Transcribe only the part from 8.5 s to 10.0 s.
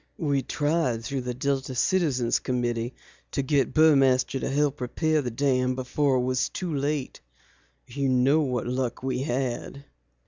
luck we had."